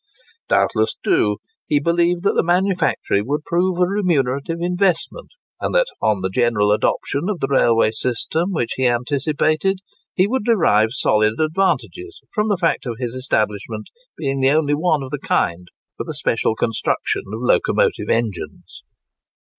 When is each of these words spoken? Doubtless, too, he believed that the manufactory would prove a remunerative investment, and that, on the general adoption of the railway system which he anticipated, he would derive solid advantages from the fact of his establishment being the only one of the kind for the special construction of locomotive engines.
Doubtless, 0.49 0.95
too, 1.03 1.37
he 1.67 1.79
believed 1.79 2.23
that 2.23 2.33
the 2.33 2.41
manufactory 2.43 3.21
would 3.21 3.43
prove 3.45 3.77
a 3.77 3.85
remunerative 3.85 4.57
investment, 4.59 5.27
and 5.59 5.75
that, 5.75 5.85
on 6.01 6.21
the 6.21 6.29
general 6.31 6.71
adoption 6.71 7.29
of 7.29 7.39
the 7.39 7.45
railway 7.47 7.91
system 7.91 8.49
which 8.51 8.71
he 8.77 8.87
anticipated, 8.87 9.77
he 10.15 10.25
would 10.27 10.43
derive 10.43 10.89
solid 10.93 11.39
advantages 11.39 12.19
from 12.31 12.47
the 12.49 12.57
fact 12.57 12.87
of 12.87 12.95
his 12.97 13.13
establishment 13.13 13.91
being 14.17 14.39
the 14.39 14.49
only 14.49 14.73
one 14.73 15.03
of 15.03 15.11
the 15.11 15.19
kind 15.19 15.67
for 15.95 16.03
the 16.03 16.15
special 16.15 16.55
construction 16.55 17.21
of 17.31 17.39
locomotive 17.43 18.09
engines. 18.09 18.81